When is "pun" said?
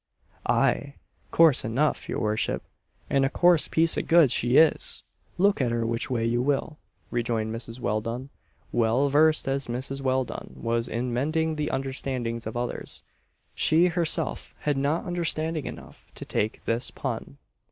16.89-17.37